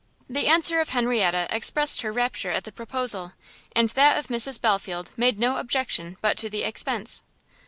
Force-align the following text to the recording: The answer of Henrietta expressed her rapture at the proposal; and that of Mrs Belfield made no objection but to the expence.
The 0.27 0.47
answer 0.47 0.81
of 0.81 0.89
Henrietta 0.89 1.45
expressed 1.51 2.01
her 2.01 2.11
rapture 2.11 2.49
at 2.49 2.63
the 2.63 2.71
proposal; 2.71 3.33
and 3.75 3.89
that 3.91 4.17
of 4.17 4.29
Mrs 4.29 4.59
Belfield 4.59 5.11
made 5.15 5.37
no 5.37 5.57
objection 5.57 6.17
but 6.23 6.37
to 6.37 6.49
the 6.49 6.63
expence. 6.63 7.21